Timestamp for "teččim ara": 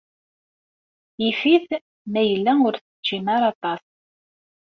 2.77-3.47